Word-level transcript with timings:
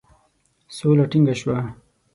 سوله 0.75 1.05
ټینګه 1.11 1.35
سوه. 1.41 1.57